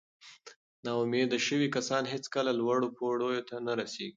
ناامیده 0.85 1.37
شوي 1.47 1.67
کسان 1.75 2.03
هیڅکله 2.13 2.51
لوړو 2.59 2.87
پوړیو 2.97 3.45
ته 3.49 3.55
نه 3.65 3.73
رسېږي. 3.79 4.09